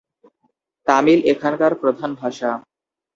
[0.87, 2.51] তামিল এখানকার প্রধান মাতৃভাষা।